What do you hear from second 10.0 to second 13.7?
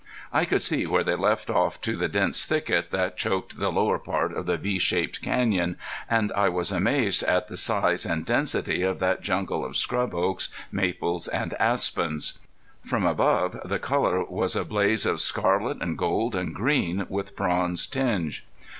oaks, maples and aspens. From above